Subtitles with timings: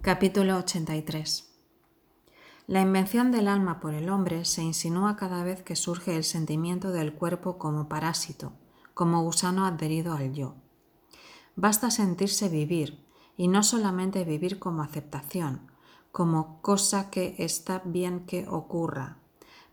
[0.00, 1.50] Capítulo 83
[2.68, 6.92] La invención del alma por el hombre se insinúa cada vez que surge el sentimiento
[6.92, 8.52] del cuerpo como parásito,
[8.94, 10.54] como gusano adherido al yo.
[11.56, 13.04] Basta sentirse vivir,
[13.36, 15.68] y no solamente vivir como aceptación,
[16.12, 19.16] como cosa que está bien que ocurra,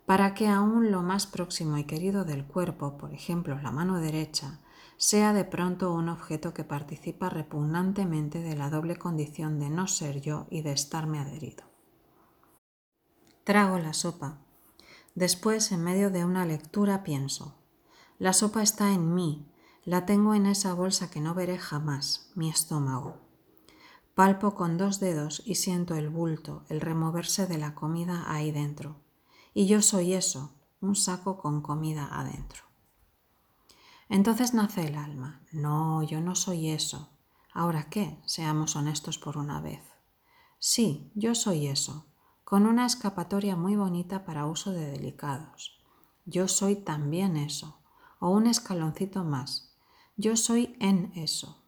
[0.08, 4.60] para que aún lo más próximo y querido del cuerpo, por ejemplo la mano derecha,
[4.98, 10.22] sea de pronto un objeto que participa repugnantemente de la doble condición de no ser
[10.22, 11.64] yo y de estarme adherido.
[13.44, 14.40] Trago la sopa.
[15.14, 17.56] Después, en medio de una lectura, pienso,
[18.18, 19.52] la sopa está en mí,
[19.84, 23.18] la tengo en esa bolsa que no veré jamás, mi estómago.
[24.16, 28.96] Palpo con dos dedos y siento el bulto, el removerse de la comida ahí dentro.
[29.54, 32.64] Y yo soy eso, un saco con comida adentro.
[34.10, 35.42] Entonces nace el alma.
[35.52, 37.10] No, yo no soy eso.
[37.54, 38.20] ¿Ahora qué?
[38.26, 39.82] Seamos honestos por una vez.
[40.60, 42.06] Sí, yo soy eso,
[42.44, 45.80] con una escapatoria muy bonita para uso de delicados.
[46.26, 47.80] Yo soy también eso,
[48.20, 49.76] o un escaloncito más.
[50.18, 51.64] Yo soy en eso.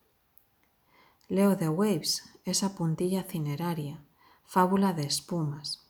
[1.29, 4.03] Leo The Waves, esa puntilla cineraria,
[4.45, 5.87] fábula de espumas.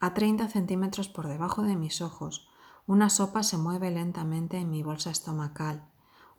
[0.00, 2.48] A 30 centímetros por debajo de mis ojos,
[2.88, 5.86] una sopa se mueve lentamente en mi bolsa estomacal.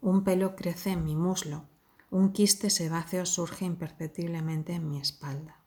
[0.01, 1.69] Un pelo crece en mi muslo.
[2.09, 5.57] Un quiste sebáceo surge imperceptiblemente en mi espalda.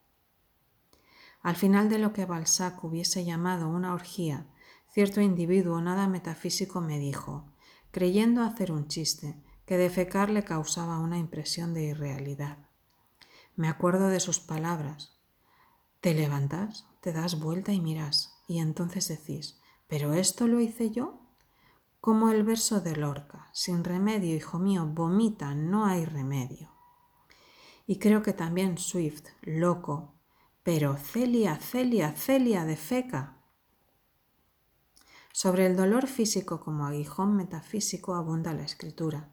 [1.41, 4.48] Al final de lo que Balzac hubiese llamado una orgía,
[4.89, 7.46] cierto individuo nada metafísico me dijo,
[7.92, 12.58] creyendo hacer un chiste, que defecar le causaba una impresión de irrealidad.
[13.55, 15.17] Me acuerdo de sus palabras.
[16.00, 19.61] Te levantas, te das vuelta y miras, y entonces decís,
[19.93, 21.21] ¿pero esto lo hice yo?
[22.01, 26.71] Como el verso de Lorca, sin remedio, hijo mío, vomita, no hay remedio.
[27.87, 30.15] Y creo que también Swift, loco,
[30.63, 33.37] pero Celia, Celia, Celia de feca.
[35.31, 39.29] Sobre el dolor físico como aguijón metafísico abunda la escritura.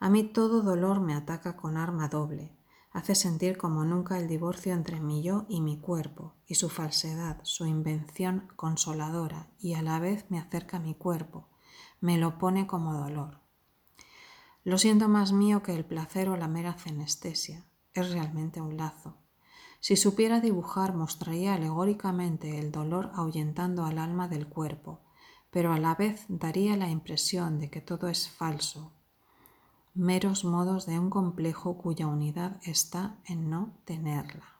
[0.00, 2.58] A mí todo dolor me ataca con arma doble,
[2.90, 7.38] hace sentir como nunca el divorcio entre mi yo y mi cuerpo, y su falsedad,
[7.44, 11.48] su invención consoladora, y a la vez me acerca a mi cuerpo,
[12.00, 13.40] me lo pone como dolor.
[14.64, 19.16] Lo siento más mío que el placer o la mera cenestesia, es realmente un lazo.
[19.78, 25.00] Si supiera dibujar, mostraría alegóricamente el dolor ahuyentando al alma del cuerpo,
[25.50, 28.92] pero a la vez daría la impresión de que todo es falso,
[29.94, 34.59] meros modos de un complejo cuya unidad está en no tenerla.